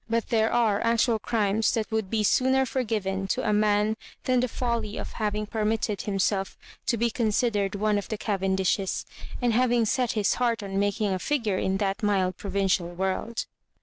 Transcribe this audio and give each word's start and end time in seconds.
But 0.09 0.29
there 0.29 0.51
are 0.51 0.79
ac 0.81 1.11
tual 1.11 1.21
crimes 1.21 1.73
that 1.75 1.91
would 1.91 2.09
be 2.09 2.23
sooner 2.23 2.65
forgiven 2.65 3.27
to 3.27 3.47
a 3.47 3.53
man 3.53 3.97
than 4.23 4.39
the 4.39 4.47
folly 4.47 4.97
of 4.97 5.11
having 5.21 5.45
permitted 5.45 6.01
himself 6.01 6.57
to 6.87 6.97
be 6.97 7.11
o(M)sidered 7.19 7.75
one 7.75 7.99
of 7.99 8.07
the 8.09 8.17
(^vendishes, 8.17 9.05
and 9.43 9.53
hay 9.53 9.71
ing 9.75 9.85
set 9.85 10.13
his 10.13 10.33
heart 10.41 10.63
on 10.63 10.79
making 10.79 11.13
a 11.13 11.19
figure 11.19 11.59
in 11.59 11.77
that 11.77 12.01
mild 12.01 12.35
provincial 12.37 12.87
world. 12.87 13.45